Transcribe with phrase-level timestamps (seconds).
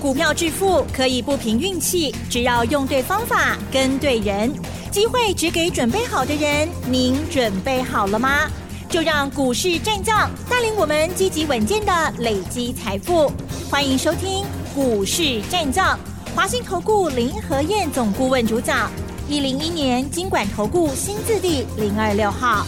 [0.00, 4.52] 股票致富可以不凭运气，只要用对方法、跟对人，
[4.92, 6.68] 机会只给准备好的人。
[6.86, 8.48] 您准备好了吗？
[8.88, 13.32] 就让股市战将带领我们积极稳健的累积财富。
[13.68, 15.98] 欢迎收听股市战将，
[16.32, 18.88] 华信投顾林和燕总顾问主讲，
[19.28, 22.64] 一零一年金管投顾新字第零二六号。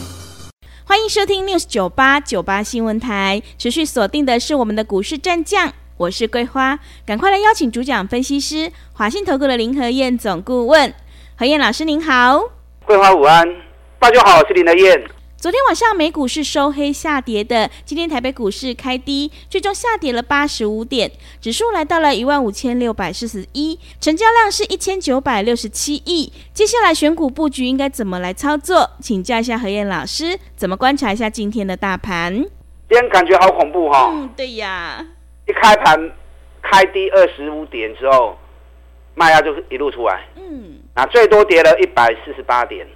[0.82, 5.72] 欢迎收听 News 九八九八新闻台，持续锁定的是我们的股市战将。
[6.00, 10.94] 我是桂花，赶快来邀请主讲分析师华信投顾的林和燕总顾问，
[11.36, 12.42] 何燕老师您好。
[12.86, 13.46] 桂花午安，
[13.98, 15.04] 大家好，我是林和燕。
[15.36, 26.32] 昨天晚上美股是收黑下跌的，今天台北股市开低，最终下跌了八十五点，指数来到了一万五千六百四十一，成交量是一千九百六十七亿。
[26.54, 28.92] 接下来选股布局应该怎么来操作？
[29.02, 32.34] 请教一下何燕老师，怎么观察一下今天的大盘？
[32.88, 34.10] 今天感觉好恐怖哈、哦。
[34.14, 35.04] 嗯，对呀。
[35.50, 36.10] 一开盘
[36.62, 38.38] 开低二十五点之后，
[39.16, 40.24] 卖压就一路出来。
[40.36, 42.86] 嗯，啊，最多跌了一百四十八点，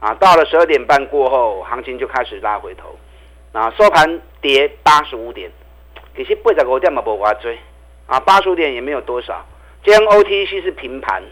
[0.00, 2.94] 啊，到了十二点半过后，行情就开始拉回头，
[3.52, 5.50] 啊，收盘跌八十五点，
[6.14, 7.58] 其实八十五点嘛无偌追，
[8.06, 9.42] 啊，八十五点也没有多少。
[9.82, 11.22] 今天 OTC 是平盘，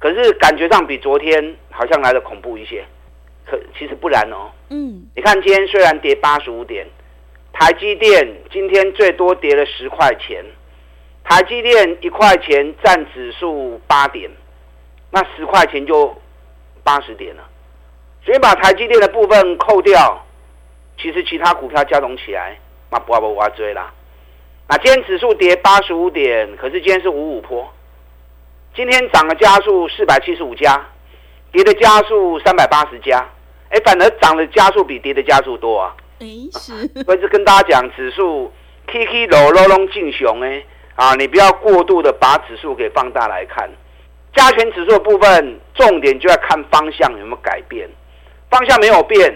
[0.00, 2.82] 可是感觉上比昨天好像来的恐怖一些，
[3.44, 4.50] 可其实不然哦。
[4.70, 6.86] 嗯，你看今天虽然跌八十五点。
[7.54, 10.44] 台积电今天最多跌了十块钱，
[11.22, 14.28] 台积电一块钱占指数八点，
[15.10, 16.14] 那十块钱就
[16.82, 17.44] 八十点了。
[18.24, 20.26] 所以把台积电的部分扣掉，
[20.98, 22.58] 其实其他股票加总起来，
[22.90, 23.92] 那不不不追啦。
[24.66, 27.72] 那今天指数跌八十五点，可是今天是五五坡，
[28.74, 30.84] 今天涨的加速四百七十五家，
[31.52, 33.24] 跌的加速三百八十家，
[33.68, 35.94] 哎，反而涨的加速比跌的加速多啊。
[36.18, 36.72] 没事，
[37.06, 38.52] 我一直跟大家讲，指数
[38.86, 43.68] K K 楼楼龙进熊哎啊，你不要过度的把指数给放大来看。
[44.32, 47.88] 加权指数的部分，重点就要看方向有没有改变。
[48.50, 49.32] 方向没有变，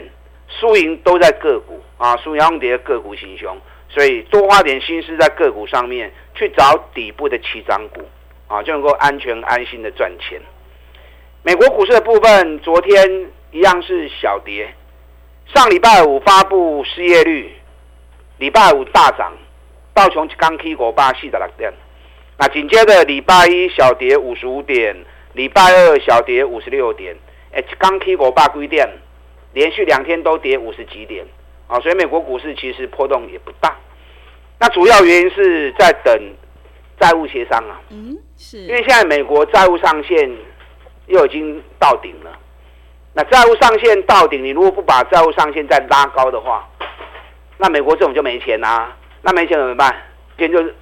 [0.49, 3.57] 输赢都在个股啊，输赢跌的个股行凶，
[3.89, 8.03] 所以多花点心思在个股上面，去找底部的七涨股
[8.47, 10.41] 啊，就能够安全安心的赚钱。
[11.43, 14.73] 美国股市的部分，昨天一样是小跌。
[15.55, 17.51] 上礼拜五发布失业率，
[18.37, 19.33] 礼拜五大涨，
[19.95, 21.73] 道琼刚 K 过八四十六点，
[22.37, 24.95] 那紧接着礼拜一小跌五十五点，
[25.33, 27.17] 礼拜二小跌五十六点，
[27.51, 28.85] 哎，刚 K 过八规定，
[29.55, 31.25] 连续两天都跌五十几点，
[31.67, 33.75] 啊，所以美国股市其实波动也不大。
[34.61, 36.15] 那主要原因是在等
[37.01, 40.31] 债务协商啊，嗯，是因为现在美国债务上限
[41.07, 42.39] 又已经到顶了。
[43.19, 46.65] 那债务上限到顶，你如果不把债务上限再拉高的话，
[47.57, 48.95] 那美国政府就没钱啦。
[49.23, 49.93] 那没钱怎么办？
[50.39, 50.73] 今天就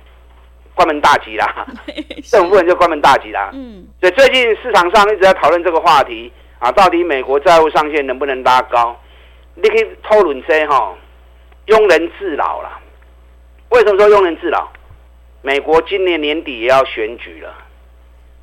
[0.75, 1.67] 关门大吉啦，
[2.31, 3.49] 政府部门就关门大吉啦。
[3.55, 8.95] 嗯，所以最近市场上一直在讨论这个话题啊，到底美国债务上限能不能拉高？
[9.55, 10.95] 你可以讨论些哈，
[11.69, 12.79] 庸人自扰啦。
[13.71, 14.71] 为什么说庸人自扰？
[15.41, 17.55] 美国今年年底也要选举了，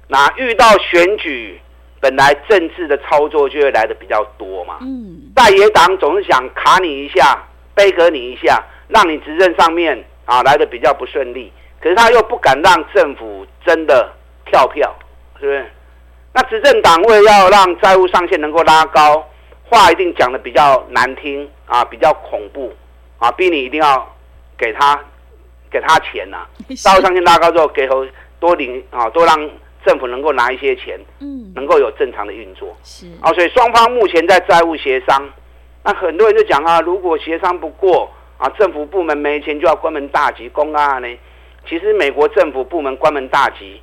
[0.08, 1.62] 那遇到选举。
[2.04, 7.42] 本来政治的操作就会来的比较多嘛，嗯，在野党总是想卡你一下，
[7.74, 11.50] 背革你一下，让你执政上面啊来的比较不顺利。
[11.80, 14.12] 可是他又不敢让政府真的
[14.46, 14.94] 跳票，
[15.40, 15.66] 是不是？
[16.34, 19.26] 那执政党为了要让债务上限能够拉高，
[19.70, 22.74] 话一定讲的比较难听啊，比较恐怖
[23.18, 24.14] 啊，逼你一定要
[24.58, 25.00] 给他
[25.72, 26.76] 给他钱呐、 啊。
[26.76, 28.06] 债务上限拉高之后，给头
[28.42, 29.50] 多领啊，多让。
[29.86, 35.22] 政府能够拿一些钱，嗯，能够有正常的运作，是啊，所以双方目前在债务协商。
[35.84, 41.08] 那很多人就讲啊，如果协商不过啊，政府部门没钱就要关门大吉，公啊呢？
[41.70, 43.82] 其实美国政府部门关门大吉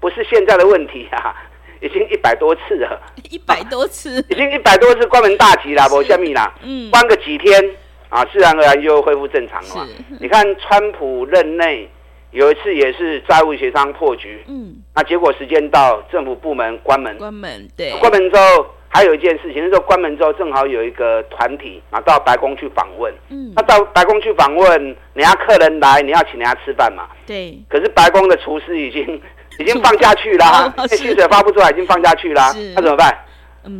[0.00, 1.34] 不是现在的问题啊，
[1.80, 7.62] 已经一百多次了， 一百多次， 已经一百多次关门大吉啦，不下面啦，嗯，关个几天
[8.08, 9.88] 啊，自然而然就恢复正常了嘛。
[10.20, 11.88] 你看川普任内。
[12.32, 24.82] 有一次也是债务协商破局，嗯，那结果时间到，政府部门关门，关门，对，关门之后还有一件事情，那时候关门之后正好有一个团体啊到白宫去访问，嗯，那到白宫去访问，
[25.14, 29.20] 人家客人来，你要请人家吃饭嘛，对，可是白宫的厨师已经
[29.58, 32.42] 已经放假去了，薪水发不出来，已经放假去了，
[32.74, 33.14] 那怎么办？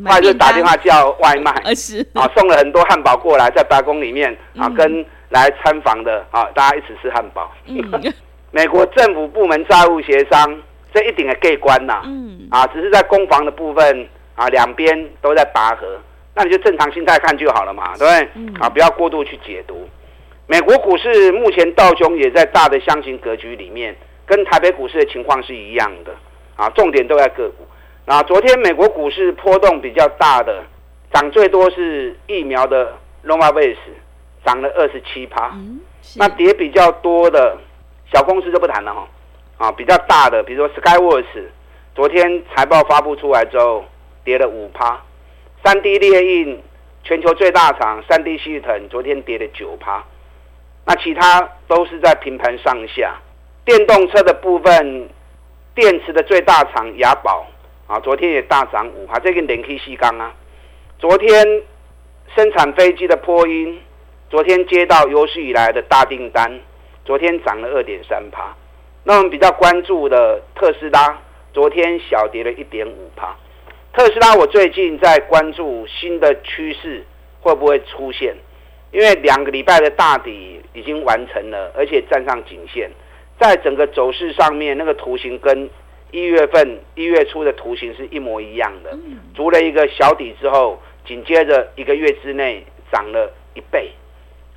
[0.04, 2.06] 后来就打电话叫外卖， 是。
[2.12, 7.50] 啊，送了很多汉堡过来，在白宫里面啊，跟来参访的啊，大家一起吃汉堡。
[8.52, 10.62] 美国政府部门债务协商，
[10.93, 15.99] 这一定的过关呐，嗯，啊，只是在攻防的部分啊，两边都在拔河，
[16.34, 18.28] 那你就正常心态看就好了嘛，对不对？
[18.34, 19.88] 嗯、啊，不要过度去解读。
[20.46, 23.96] 美国股市目前道琼也在大的箱型格局里面
[24.26, 26.12] 跟台北股市的情况是一样的
[26.56, 27.66] 啊，重点都在个股。
[28.04, 30.62] 那昨天美国股市波动比较大的，
[31.10, 32.93] 涨最多是疫苗的
[33.25, 33.76] Novavax，
[34.44, 35.56] 涨了二十七趴。
[36.16, 37.56] 那跌比较多的
[38.12, 39.09] 小公司就不谈了哈，
[39.56, 41.44] 啊，比较大的，比如说 Skyworks，
[41.94, 43.85] 昨天财报发布出来之后
[44.23, 45.00] 跌了五趴。
[45.64, 46.61] 三 D 列印
[47.05, 50.05] 全球最大厂三 D 系统昨天跌了九趴。
[50.85, 53.14] 那其他都是在平盘上下。
[53.64, 55.09] 电动车的部分，
[55.75, 57.47] 电池的最大厂雅宝
[57.87, 60.35] 啊，昨天也大涨五趴，这个连 K 细钢啊。
[60.99, 61.62] 昨天
[62.35, 63.81] 生产飞机的波音，
[64.29, 66.61] 昨天接到有史以来的大订单，
[67.04, 68.54] 昨天涨了二点三趴。
[69.04, 71.19] 那我们比较关注的特斯拉，
[71.52, 73.37] 昨天小跌了一点五趴。
[73.93, 77.04] 特斯拉，我最近在关注新的趋势
[77.40, 78.34] 会不会出现，
[78.90, 82.90] 因为两个礼拜的大底已经完成了，而且站上颈线。
[83.38, 85.69] 在整个走势上面，那个图形跟
[86.12, 88.96] 一月份一月初的图形是一模一样的。
[89.34, 93.90] 筑了一个小底之后，紧接着一个月之内涨了一倍。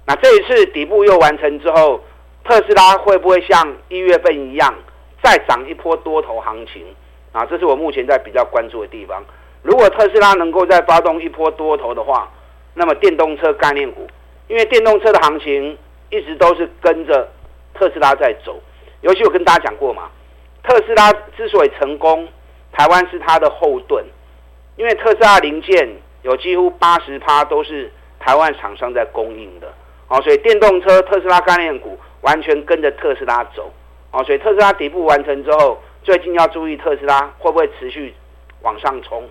[0.06, 2.00] 那这一次底部又完成之后，
[2.46, 4.74] 特斯拉会不会像一月份一样
[5.24, 6.86] 再涨一波多头行情？
[7.32, 9.22] 啊，这是我目前在比较关注的地方。
[9.64, 12.32] 如果特斯拉能够再发动一波多头的话，
[12.76, 14.08] 那么电动车概念股，
[14.48, 15.76] 因为电动车的行情
[16.12, 17.28] 一直都是跟着
[17.74, 18.62] 特斯拉在走。
[19.02, 20.10] 尤其我跟大家讲过嘛，
[20.64, 22.28] 特斯拉之所以成功，
[22.72, 24.06] 台湾是它的后盾，
[24.78, 25.90] 因为特斯拉零件
[26.22, 29.74] 有几乎八十趴都是台湾厂商在供应的，
[30.08, 33.72] 哦，所以电动车特斯拉概念股完全跟着特斯拉走，
[34.12, 38.14] 哦，所以特斯拉底部完成之后，最近要注意特斯拉会不会持续
[38.62, 39.24] 往上冲，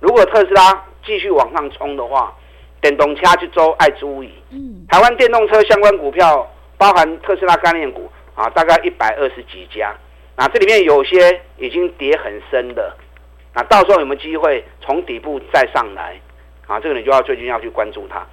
[0.00, 2.34] 如果特斯拉继续往上冲的话，
[2.80, 8.10] 电动车去周爱注意，嗯，台湾电动车相关股票包含特斯拉概念股。
[8.38, 9.92] 啊，大概一百二十几家，
[10.36, 12.96] 那这里面有些已经跌很深的，
[13.52, 16.14] 那到时候有没有机会从底部再上来？
[16.68, 18.24] 啊，这个你就要最近要去关注它。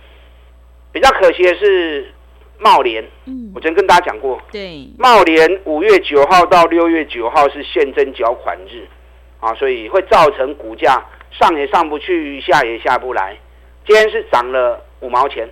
[0.92, 2.14] 比较可惜的是
[2.58, 8.88] 贸联，嗯，我昨天跟大家讲过，对，茂联五月九号到六月九号是现增缴款日，
[9.40, 13.36] 啊，所以会造成股价上也上不去，下也下不来。
[13.86, 15.48] 今天是涨了五毛钱，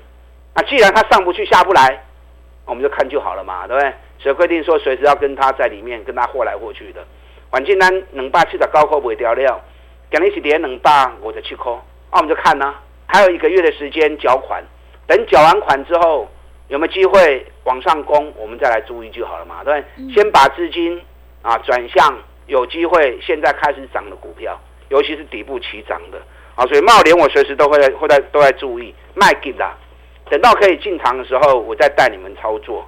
[0.56, 2.04] 那既然它上不去下不来，
[2.66, 3.94] 我们就看就好了嘛，对不对？
[4.20, 7.06] 所以规定说，随时要跟他在里面跟他货来货去的。
[7.52, 9.62] 反正咱两百七十高块卖掉了，
[10.10, 11.72] 今日是跌两百五十七块，
[12.12, 14.64] 那我们就看呢、啊，还有一个月的时间缴款，
[15.06, 16.28] 等缴完款之后，
[16.68, 19.84] 有没有机会往上攻，我们再来注意就好了嘛，对，
[20.14, 21.02] 先把资金
[21.42, 22.18] 啊转向
[22.48, 26.22] 有机会现在开始涨的股票，尤其是底部起涨的。
[26.56, 29.76] 啊，所以茂联我随时都会会在都在注意卖给啦，
[30.30, 32.88] 等到可以进场的时候，我再带你们操作。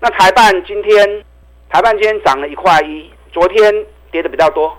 [0.00, 1.24] 那台办今天，
[1.70, 4.76] 台半今天涨了一块一，昨天跌的比较多。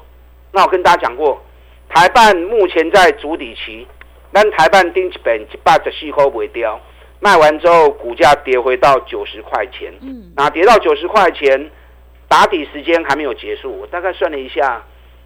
[0.52, 1.42] 那我跟大家讲过，
[1.88, 3.88] 台办目前在主底期，
[4.34, 6.78] 但台办顶一本一百十四块卖掉，
[7.26, 9.92] 卖完之后股价跌回到九十块钱。
[10.02, 11.72] 嗯，那跌到九十块钱，
[12.28, 13.76] 打底时间还没有结束。
[13.80, 14.84] 我大概算了一下，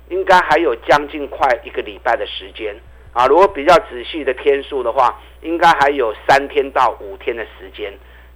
[0.07, 2.74] 应该还有将近快一个礼拜的时间
[3.12, 3.28] 啊。
[3.28, 7.92] 如果比较仔细的天数的话，应该还有三天到五天的时间。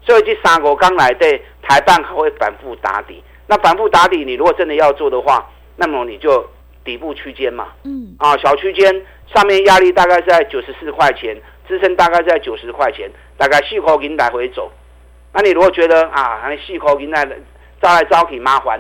[0.06, 6.46] 所以这三个刚来的台办还会反复打底，那反复打底，你如果真的要做的话，那么你就
[6.84, 8.94] 底部区间嘛，嗯，啊小区间
[9.34, 14.72] 上面压力大概在九十四块钱，支撑大概在九十块钱，大概四块钱来回走。
[15.34, 17.26] 那你如果觉得啊，那四块钱来
[17.82, 18.80] 招来招去麻烦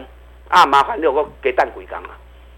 [0.49, 2.11] 啊，麻烦就个给蛋鬼缸啊，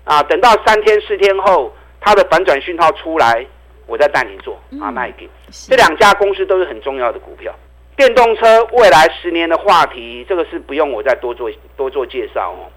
[0.03, 3.45] 啊等到三天四天后它的反转讯号出来，
[3.87, 5.29] 我再带你做啊卖给。
[5.49, 7.53] 这两家公司都是很重要的股票。
[7.95, 12.67] 电动车未来十年的话题，这个是不用我再多做多做介绍哦。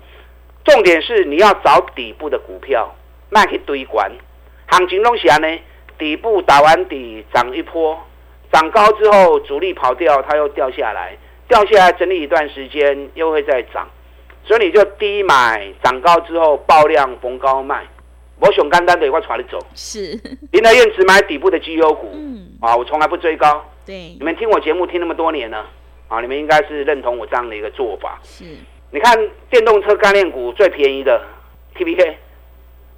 [0.64, 2.94] 重点是你要找底部的股票，
[3.28, 4.12] 卖去堆管。
[4.68, 5.58] 行情东西呢，
[5.98, 7.98] 底部打完底涨一波，
[8.52, 11.16] 涨高之后主力跑掉，它又掉下来，
[11.48, 13.88] 掉下来整理一段时间又会再涨，
[14.44, 17.84] 所以你就低买，涨高之后爆量逢高卖。
[18.40, 19.58] 我想干单的，我带你走。
[19.74, 20.00] 是
[20.52, 23.64] 林德燕只买底部的绩优股，嗯，啊，我从来不追高。
[23.84, 25.66] 对，你们听我节目听那么多年了，
[26.06, 28.16] 啊，你们应该是认同我这样的一个做法。
[28.22, 28.44] 是，
[28.92, 29.18] 你看
[29.50, 31.20] 电动车概念股最便宜的
[31.74, 32.16] T P K，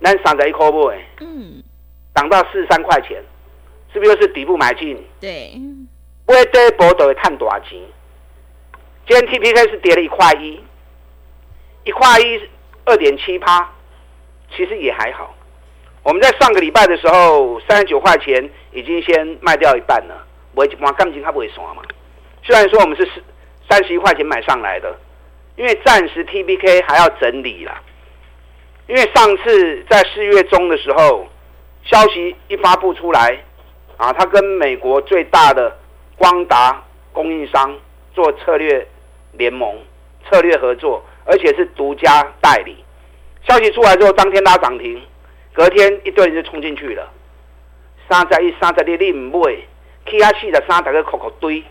[0.01, 0.93] 那涨在一块不？
[1.21, 1.63] 嗯，
[2.15, 3.23] 涨到四十三块钱，
[3.93, 4.97] 是不是又是底部买进？
[5.21, 5.53] 对，
[6.27, 7.79] 不会跌波都会探多少钱？
[9.07, 10.61] 今天 T P K 是跌了一块一，
[11.85, 12.49] 一块一
[12.85, 13.69] 二点七趴，
[14.57, 15.35] 其实也还好。
[16.03, 20.27] 我们在上个礼拜的时候，三十九块钱已经先卖掉一半了。
[20.55, 21.83] 我往钢筋它不会刷嘛？
[22.43, 23.09] 虽然说我们是
[23.69, 24.99] 三十一块钱买上来的，
[25.57, 27.83] 因为暂时 TPK 还要整理啦。
[28.89, 31.29] 因为上次在四月中的时候，
[31.85, 33.39] 消息一发布出来，
[33.97, 35.77] 啊，他跟美国最大的
[36.17, 36.83] 光达
[37.13, 37.77] 供应商
[38.15, 38.87] 做策略
[39.33, 39.77] 联盟、
[40.29, 42.85] 策略合作，而且是独家代理。
[43.49, 45.01] 消息出来之后，当天拉涨停，
[45.53, 47.11] 隔天一堆人就冲进去了。
[48.09, 49.57] 三十一、三十二，你唔买，
[50.07, 51.63] 起啊四十三，大家扣扣堆，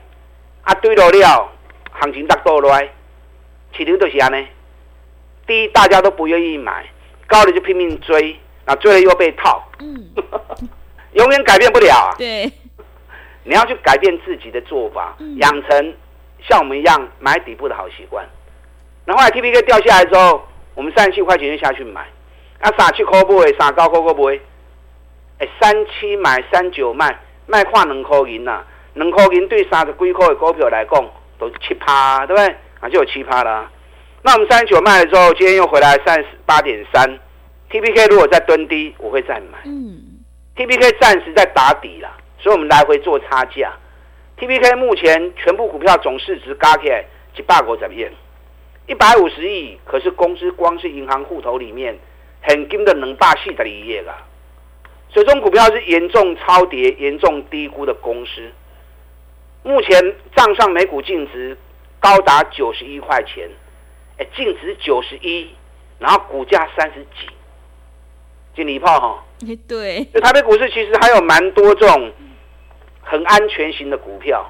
[0.63, 1.49] 啊堆落了，
[1.91, 2.89] 行情达倒来，
[3.73, 4.47] 市场就是安尼。
[5.45, 6.85] 低大家都不愿意买，
[7.27, 8.39] 高的就拼命追，
[8.69, 10.09] 那最后又被套，嗯，
[11.13, 12.13] 永远改变不了啊。
[12.19, 12.45] 对，
[13.43, 15.95] 你要去改变自己的做法，嗯、养成
[16.47, 18.23] 像我们一样买底部的好习惯。
[19.05, 20.45] 然后来 TPK 掉下来之后，
[20.75, 22.01] 我们三十七块钱就下去买，
[22.59, 24.39] 啊三七块买，三九块买。
[25.39, 31.03] 哎，三七买三九卖，卖跨两块银呐，两块银对三十几块的股票来讲
[31.39, 32.55] 都是七趴，对不对？
[32.81, 33.67] 啊，就有七趴了。
[34.21, 37.19] 那我们三十九卖了之后，今天又回来三十八点三
[37.69, 39.59] ，TPK 如果再蹲低，我会再买。
[39.65, 40.19] 嗯
[40.55, 42.09] ，TPK 暂时在打底了，
[42.39, 43.73] 所以我们来回做差价。
[44.37, 48.07] TPK 目前全部股票总市值加起来一百五十亿，
[48.87, 51.97] 一百五十亿，可是公司光是银行户头里面
[52.41, 54.15] 很金的两百四十二亿啊。
[55.11, 58.49] 所以这种股票是严重超跌、严重低估的公司。
[59.63, 61.57] 目前账上每股净值
[61.99, 63.49] 高达九十一块钱，
[64.17, 65.49] 哎，净值九十一，
[65.97, 67.27] 然后股价三十几，
[68.59, 69.23] 经理炮哈。
[69.65, 70.03] 对。
[70.13, 72.11] 就台北股市其实还有蛮多这种
[73.01, 74.45] 很安全型的股票，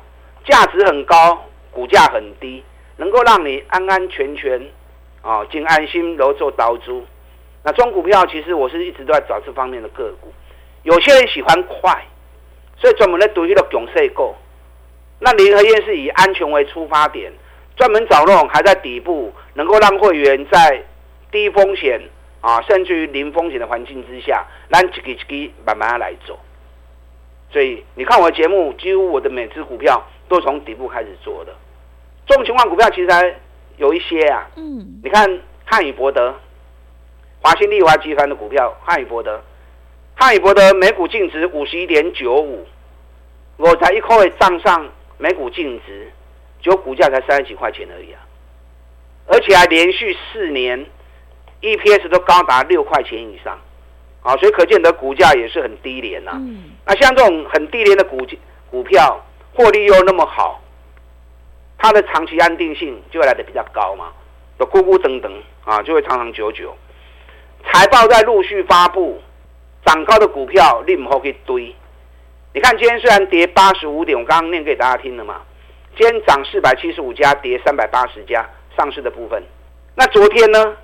[0.46, 2.64] 价值很高，股价很低，
[2.98, 4.60] 能够让你安安全全
[5.22, 7.04] 啊，尽安心然后做投资。
[7.62, 10.34] 那中股票其实我是一直都在找这方面的个股。
[10.82, 12.04] 有些人喜欢快，
[12.78, 14.34] 所以专门来读一个强势股。
[15.20, 17.32] 那联合院是以安全为出发点，
[17.76, 20.84] 专门找那种还在底部，能够让会员在
[21.32, 22.02] 低风险
[22.42, 26.40] 啊，甚至于零风险的环境之下，让一个一个慢慢来做。
[27.52, 31.54] 所以你看我的节目，几乎我的每支股票都从底部开始做的。
[32.26, 33.36] 这种情况股票其实还
[33.78, 34.48] 有一些啊。
[34.56, 35.00] 嗯。
[35.04, 36.34] 你看汉语博德、
[37.42, 39.42] 华新丽华集团的股票，汉语博德。
[40.16, 42.68] 汉语博德每股净值五十一点九五，
[43.58, 46.12] 我才一块账上每股净值，
[46.62, 48.20] 就股价才三十几块钱而已啊，
[49.28, 50.86] 而且还连续四年
[51.62, 53.60] EPS 都高达六块钱以上，
[54.22, 56.32] 啊，所以可见的股价也是很低廉呐。
[56.36, 56.72] 嗯。
[56.86, 58.26] 那像这种很低廉的股
[58.70, 59.24] 股票，
[59.54, 60.62] 获利又那么好，
[61.78, 64.12] 它的长期安定性就会来得比较高嘛，
[64.58, 65.32] 都咕咕等等
[65.66, 66.76] 啊，就会长长久久。
[67.66, 69.22] 财报在陆续发布。
[69.86, 71.74] 涨高的股票，你唔好去堆。
[72.54, 75.42] 你看今天虽然跌八十五点，我刚刚念给大家听了嘛。
[75.98, 78.48] 今天涨四百七十五家，跌三百八十家
[78.78, 79.42] 上市的部分。
[79.96, 80.76] 那昨天呢？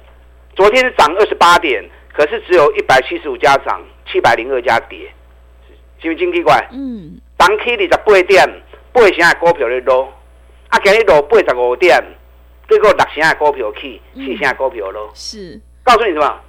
[0.56, 1.84] 昨天是涨二十八点，
[2.14, 5.12] 可是只有一百七十五家涨，七百零二家跌，
[6.02, 6.66] 是不是真奇怪？
[6.72, 7.20] 嗯。
[7.36, 8.62] 当起二十八点，
[8.94, 10.14] 八成的股票在落，
[10.70, 12.02] 啊，今日落八十五点，
[12.70, 15.12] 结果六成的股票起，四成的股票落。
[15.14, 15.60] 是。
[15.84, 16.42] 告诉你什么？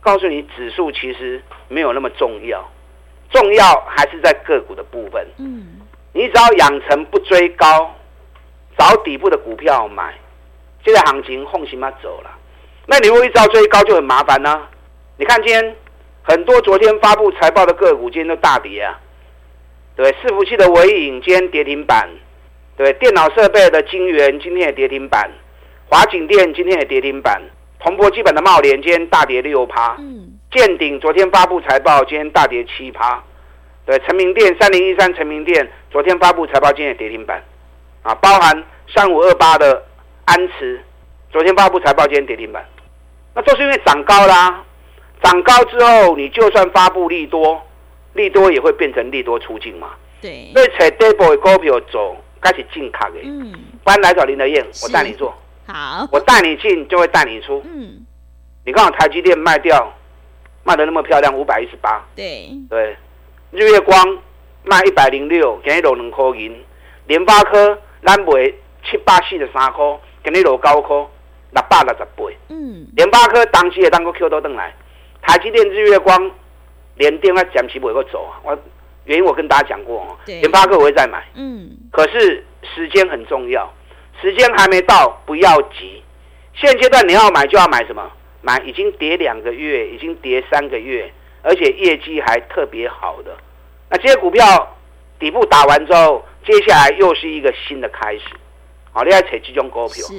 [0.00, 2.62] 告诉你，指数其实没有那么重要，
[3.30, 5.26] 重要还是在个股的部分。
[5.38, 5.80] 嗯，
[6.12, 7.92] 你只要养成不追高，
[8.76, 10.14] 找底部的股票买，
[10.84, 12.35] 现在行情放心嘛走了。
[12.86, 14.70] 那你如果一直要追高就很麻烦呢、啊。
[15.18, 15.76] 你看今天
[16.22, 18.98] 很多昨天发布财报的个股今天都大跌啊，
[19.96, 22.08] 对，伺服器的纬颖今天跌停板，
[22.76, 25.30] 对，电脑设备的晶圆今天也跌停板，
[25.88, 27.40] 华景电今天也跌停板。
[27.78, 33.22] 铜箔基本的茂联今天大跌六趴，嗯，建鼎昨天发布财报，今天大跌七趴。
[33.84, 37.42] 对，成名电三零一三，成名电昨天发布财报，今天也跌停板。
[38.02, 38.64] 啊，包含
[38.94, 39.84] 三五二八的
[40.24, 40.80] 安慈，
[41.30, 42.64] 昨天发布财报，今天跌停板。
[43.36, 44.64] 那就是因为涨高啦，
[45.22, 47.60] 涨高之后，你就算发布利多，
[48.14, 49.90] 利多也会变成利多出境嘛。
[50.22, 53.16] 对，所以踩底部的股票走，开始进卡的。
[53.22, 53.52] 嗯，
[53.84, 55.34] 不然来找林德燕，我带你做。
[55.66, 57.62] 好，我带你进就会带你出。
[57.66, 58.06] 嗯，
[58.64, 59.92] 你看我台积电卖掉，
[60.64, 62.02] 卖得那么漂亮，五百一十八。
[62.16, 62.96] 对对，
[63.50, 64.18] 日月光
[64.64, 66.56] 卖一百零六，给你落两块银。
[67.06, 68.32] 联发科咱卖
[68.88, 69.84] 七百四十三块，
[70.22, 71.06] 给你落九块，
[71.56, 72.24] 六百六十八。
[72.48, 74.74] 嗯，联发科当时也当个 Q 都登来，
[75.22, 76.30] 台积电、日月光
[76.96, 78.38] 连电话暂时不会走啊。
[78.44, 78.58] 我
[79.04, 81.24] 原因我跟大家讲过哦，联发科我会再买。
[81.34, 82.44] 嗯，可是
[82.74, 83.72] 时间很重要。
[84.20, 86.02] 时间还没到，不要急。
[86.54, 88.10] 现阶段你要买就要买什么？
[88.40, 93.36] 买已经跌两个月，已经跌三个月，而且业绩还特别好的。
[93.90, 94.76] 那这些股票
[95.18, 98.24] 底部打完之后，接下来又是一个新的开始。
[98.92, 100.14] 好，你要扯这种股票，找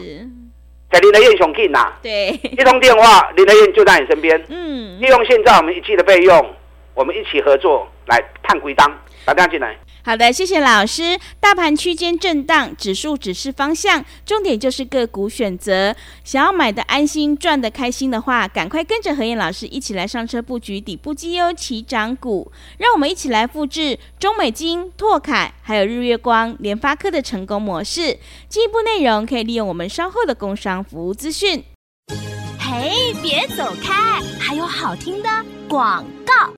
[0.98, 1.94] 给林德燕雄进呐。
[2.02, 4.44] 对，一通电话，林德燕就在你身边。
[4.50, 6.56] 嗯，利用现在我们一季的费用，
[6.94, 8.92] 我们一起合作来探归档，
[9.26, 9.78] 打电话进来。
[10.08, 11.20] 好的，谢谢老师。
[11.38, 15.94] 大盘区间震荡，指数只是方向，重点就是个股选择。
[16.24, 22.50] 想要买的安心，赚的开心的话，赶快跟着何燕老师一起来上车布局底部绩优起涨股。
[22.78, 28.18] 让我们一起来复制中美金、拓凯还有日月光、联发科的成功模式。
[28.48, 31.62] 进一步内容可以利用我们稍后的工商服务资讯。
[32.58, 35.30] 嘿，别走开，还有好听的
[35.68, 36.57] 广告。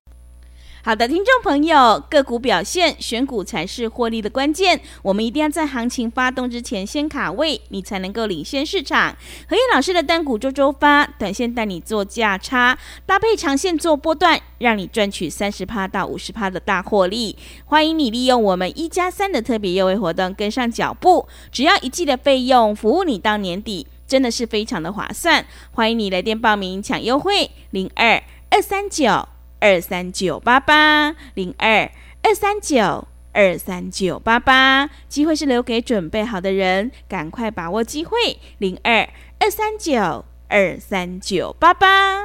[0.82, 4.80] 好的，听众朋友，个股表现，选股才是获利的关键。
[5.02, 9.14] 我们一定要在行情发动之前先卡位，你才能够领先市场。
[9.50, 17.38] 何燕老师的单股周周发，短线带你做价差，搭配长线做波段，让你赚取三十趴到五十趴的大获利。
[17.66, 25.46] 欢迎你利用我们一加三的特别优惠活动跟上脚步，只要一季的费用，服务你到年底，真的是非常的划算。
[25.74, 29.28] 欢迎你来电报名抢优惠，零二二三九。
[29.60, 31.92] 二三九八八零二
[32.24, 38.18] 二三九二三九八八，机会是留给准备好的人，赶快把握机会。
[38.58, 39.08] 零二
[39.40, 42.24] 二三九二三九八八，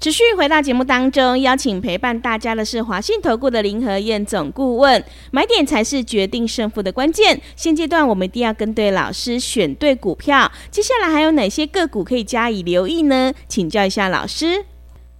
[0.00, 5.04] 持续回到节目当中，邀请陪伴大家的是华信投顾的林和燕总顾问。
[5.30, 10.50] 买点才是决定胜负的关键，现阶段我们一定要跟对老师，选对股票。
[10.70, 13.32] 接下来还有哪些个股可以加以留意呢？
[13.48, 14.64] 请教一下老师。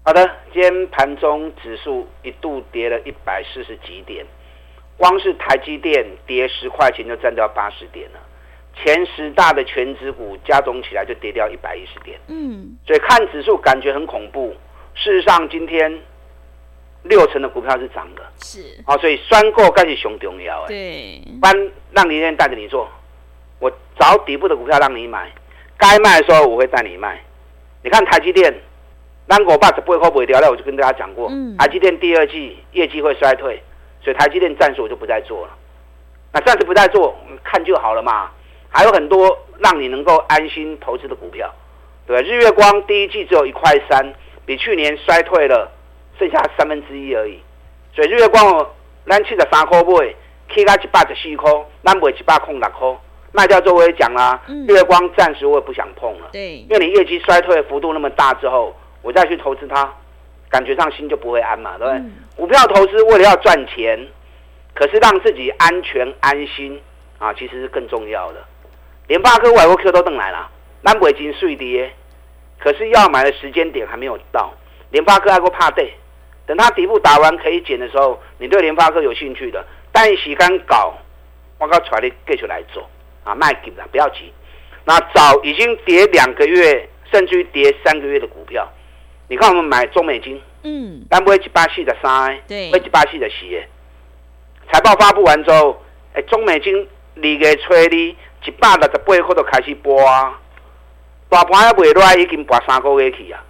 [0.05, 4.27] 好的，今天盘中指数一度跌了一百四十几点，
[4.97, 8.19] 光是台积电跌十块钱就占掉八十点了，
[8.75, 12.19] 前十大的权值股加总起来就跌掉一百一十点。
[12.27, 14.57] 嗯，所以看指数感觉很恐怖，
[14.97, 16.01] 事实上今天
[17.05, 18.23] 六成的股票是涨的。
[18.43, 20.67] 是啊，所以选股开始熊重要哎。
[20.67, 21.55] 对，班
[21.93, 22.91] 让林先带着你做，
[23.61, 25.31] 我找底部的股票让你买，
[25.77, 27.23] 该卖的时候我会带你卖。
[27.85, 28.53] 你看台积电。
[29.33, 33.63] 当我把这八块卖掉了，我就跟大家讲过，嗯、台积电第二季业绩会衰退，
[34.05, 35.55] 所以台积电暂时我就不再做了。
[36.35, 38.29] 那暂时不再做，看就好了嘛。
[38.69, 41.51] 还有很多让你能够安心投资的股票，
[42.07, 42.29] 对吧？
[42.29, 44.13] 日月光第一季只有一块三，
[44.45, 45.73] 比去年衰退了，
[46.19, 47.41] 剩下三分之一而已。
[47.95, 48.71] 所以日月光哦，
[49.09, 50.15] 咱七十三块卖，
[50.55, 51.51] 起到一百十四块，
[51.83, 52.95] 咱卖一百空六块。
[53.33, 58.77] 卖掉之后我也讲了，嗯、日月光暂时我也不想碰了，对，因为你业绩衰退幅度那么大之后。
[59.03, 59.93] 我再去投资它，
[60.49, 61.99] 感觉上心就不会安嘛，对不对？
[61.99, 64.09] 嗯、股票投资为了要赚钱，
[64.75, 66.81] 可是让自己安全安心
[67.19, 68.45] 啊，其实是更重要的。
[69.09, 70.49] 联发科、外国 Q 都登来了，
[70.83, 71.93] 南北金碎跌，
[72.59, 74.55] 可是要买的时间点还没有到。
[74.91, 75.93] 联发科还够怕对，
[76.47, 80.95] 等它底部打完可以减的时候，你对联发科有兴趣的，但时间搞，
[81.59, 82.89] 我告出来你继续来做
[83.25, 84.33] 啊，卖给了，不要急。
[84.85, 88.69] 那早已经跌两个月，甚至于跌三个月的股票。
[89.33, 93.63] 你看我们买中美金，嗯，但不会一百四十三，对，会一百四十四。
[94.71, 98.15] 财报发布完之后，哎，中美金二月吹哩
[98.45, 100.39] 一百六十八块就开始播啊，
[101.31, 103.43] 大盘还未落已经播三个月去啊。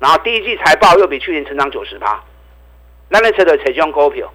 [0.00, 2.22] 然后第一季财报又比去年成长九十趴，
[3.08, 4.30] 那那车的车中股票，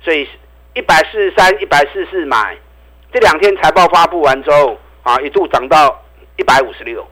[0.00, 0.26] 所以
[0.72, 2.56] 一百四十三、一百四十四买，
[3.12, 6.02] 这两天财报发布完之后啊，一度涨到
[6.38, 7.06] 一百五十六，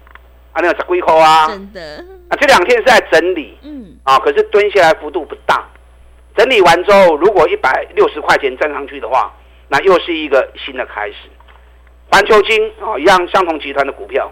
[0.53, 1.81] 啊，那个十几块啊，真的。
[2.29, 5.69] 啊，这两天是在整理，嗯，啊，可是蹲下来幅度不大。
[6.37, 9.33] 整理完之后，如果一百六十块钱站上去的话，
[9.69, 11.17] 那又是一个新的开始。
[12.11, 14.31] 环球金啊，一样相同集团的股票，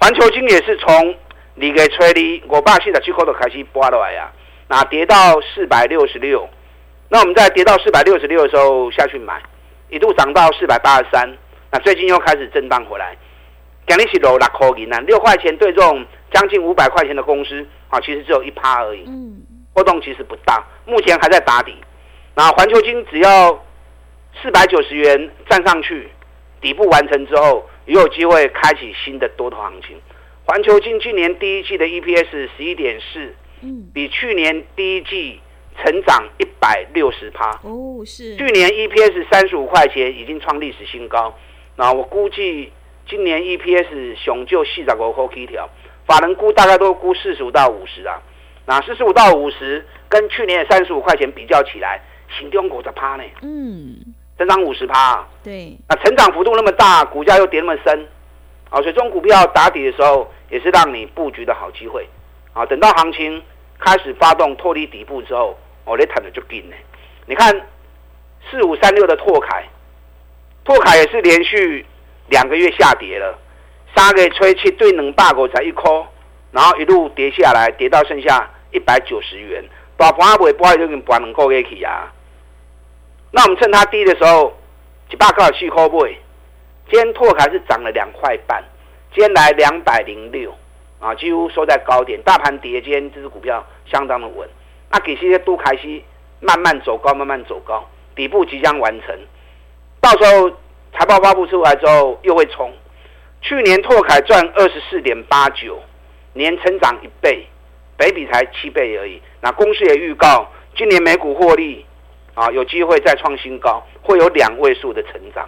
[0.00, 1.14] 环球金也是从
[1.54, 4.30] 你给吹的，我爸现在去口的开始拔了来呀，
[4.68, 6.48] 那跌到四百六十六，
[7.08, 9.40] 那我们在跌到四百六十六的时候下去买，
[9.88, 11.30] 一度涨到四百八十三，
[11.70, 13.16] 那最近又开始震荡回来，
[13.86, 16.04] 讲你是六六块银啊，六块钱对这种。
[16.32, 19.40] 将近五百块钱的公司啊，其实只有一趴而已，嗯，
[19.72, 21.72] 波动其实不大，目前还在打底。
[22.34, 23.64] 那环球金只要
[24.42, 26.08] 四百九十元站上去，
[26.60, 29.96] 底部完成之后，也有机会开启新的多头行情。
[30.44, 35.40] 环球金今年第一季的 EPS 十一点四，嗯，比去年第一季
[35.76, 37.48] 成长一百六十趴。
[37.62, 38.34] 哦，是。
[38.34, 41.32] 去年 EPS 三十五块钱已经创历史新高，
[41.76, 42.72] 那我估计
[43.08, 45.68] 今年 EPS 熊就四十五块起跳。
[46.06, 48.20] 法人估大概都估四十五到五十啊，
[48.66, 53.24] 那四十五到五十跟去年的三十五块钱比较起来，行中国的趴呢？
[53.40, 53.96] 嗯，
[54.36, 55.26] 增长五十趴。
[55.42, 58.06] 对，那成长幅度那么大，股价又跌那么深，
[58.68, 62.06] 啊，所以这种股票打底的时候，也是让你布局的好机会。
[62.52, 63.42] 啊，等到行情
[63.78, 66.76] 开始发动脱离底部之后，哦，你谈的就紧呢。
[67.24, 67.50] 你看
[68.50, 69.64] 四五三六的拓凯，
[70.64, 71.86] 拓凯也是连续
[72.28, 73.38] 两个月下跌了。
[73.96, 75.90] 三月吹气对两百五十一块，
[76.50, 79.64] 然后一路跌下来，跌到剩下一百九十元，
[79.96, 82.12] 大盘还未盘就已经盘两个月去啊。
[83.30, 84.52] 那我们趁它低的时候，
[85.10, 86.16] 一百九十四块买。
[86.90, 88.62] 今天拓凯是涨了两块半，
[89.14, 90.52] 今天来两百零六
[91.00, 92.20] 啊，几乎收在高点。
[92.22, 94.48] 大盘跌，今天这支股票相当的稳。
[94.90, 96.04] 那给些都凯西
[96.40, 99.18] 慢慢走高，慢慢走高，底部即将完成，
[100.00, 100.50] 到时候
[100.96, 102.72] 财报发布出来之后又会冲。
[103.42, 105.78] 去年拓凯赚二十四点八九，
[106.32, 107.46] 年成长一倍，
[107.96, 109.20] 北比才七倍而已。
[109.40, 111.84] 那公司也预告，今年每股获利
[112.34, 115.46] 啊，有机会再创新高，会有两位数的成长。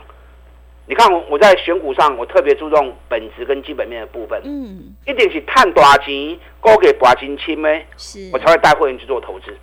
[0.88, 4.40] 你看我我在选股上，我特别注重本质跟基本面的部分。
[4.44, 9.56] 嗯，一定是赚大钱，高给拔金亲呢，是我才会带会员去做投资。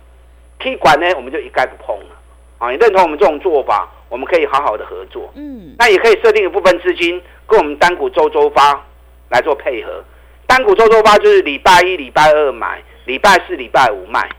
[0.58, 2.16] 可以管呢，我们就一概不碰了。
[2.58, 5.30] 啊，你认同我们这种做法，我们可以好好的合作。
[5.34, 7.20] 嗯，那也可以设定一部分资金。
[7.46, 8.82] 跟我们单股周周发
[9.28, 10.02] 来做配合，
[10.46, 14.30] 单股周周发就是礼拜一、礼拜二买，礼拜四、礼拜五卖，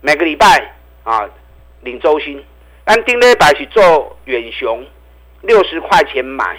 [0.00, 1.24] 每个礼拜啊
[1.82, 2.44] 领周薪。
[2.84, 4.84] 但丁礼拜是做远雄，
[5.42, 6.56] 六十块钱买，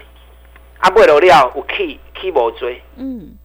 [0.80, 3.36] 啊买了料有起起无追，嗯，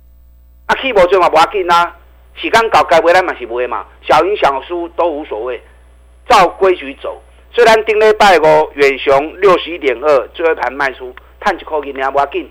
[0.66, 1.97] 啊起无追嘛无要紧啊，
[2.37, 5.61] 时间到该买咱嘛是买嘛，小赢小输都无所谓，
[6.29, 7.21] 照规矩走。
[7.53, 11.15] 虽然顶礼拜五远雄六十一点二，最后一盘卖出。
[11.45, 12.49] 探几口给你啊，不要紧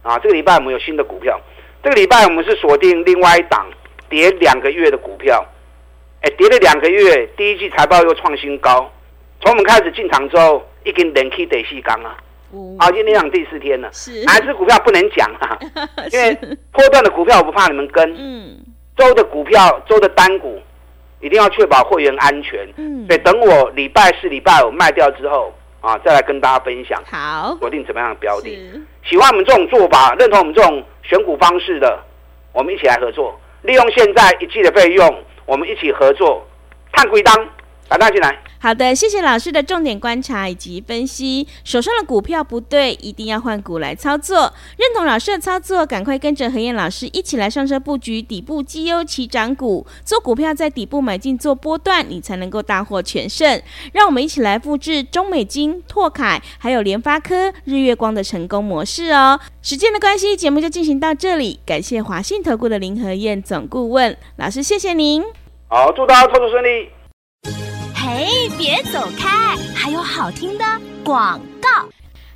[0.00, 0.18] 啊！
[0.18, 1.38] 这个礼拜我们有新的股票，
[1.82, 3.66] 这个礼拜我们是锁定另外一档
[4.08, 5.44] 跌两个月的股票，
[6.22, 8.90] 哎，跌了两个月，第一季财报又创新高。
[9.42, 12.16] 从我们开始进场之后，已经连 K 得细钢啊，
[12.78, 15.58] 好，今天讲第四天了，是哪只股票不能讲啊？
[16.10, 16.34] 因为
[16.72, 18.56] 波段的股票我不怕你们跟，嗯，
[18.96, 20.62] 周的股票、周的单股
[21.24, 25.52] 一定要确保会员安全，嗯，所以等我礼拜四、礼拜五卖掉之后。
[25.80, 28.58] 啊，再来跟大家分享，好，锁定怎么样的标的？
[29.04, 32.02] 喜欢我们这种做法，认同我们这种选股方式的，
[32.54, 36.42] 我们一起来合作，利用现在一季的费用，我们一起合作，
[36.90, 37.34] 探归档。
[37.88, 38.38] 打大进来。
[38.58, 41.46] 好的，谢谢老师的重点观察以及分析。
[41.64, 44.50] 手上的股票不对，一定要换股来操作。
[44.78, 49.86] 认同老师的操作，赶快跟着何燕老师一起来上车布局底部绩优起涨股。
[50.02, 53.60] 做股票在底部买进做波段，你才能够大获全胜。
[53.92, 59.38] 让我们一起来复制中美金、拓凯还有联发科、日月光的成功模式哦。
[59.60, 61.60] 时间的关系，节目就进行到这里。
[61.66, 65.22] 感谢华信投顾的林何燕总顾问老师，谢谢您。
[65.68, 67.73] 好，祝大家操作顺利。
[68.06, 69.56] 嘿，别走开！
[69.74, 70.64] 还有好听的
[71.02, 71.88] 广告。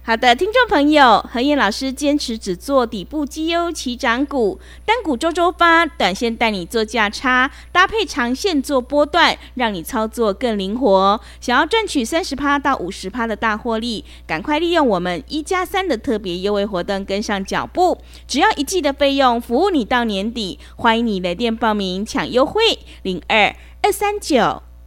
[0.02, 11.20] 好的，听众朋友，何燕老师坚持只做底部绩优起涨股，单股周周发，短线带你做价差，搭配长线做波段，让你操作更灵活。
[11.38, 17.98] 想要赚取三十趴到五十趴的大获利，赶快利用我们一加三的特别优惠活动，跟上脚步。
[18.26, 20.58] 只要一季的费用，服务你到年底。
[20.76, 24.62] 欢迎你来电报名抢优惠，零二二三九。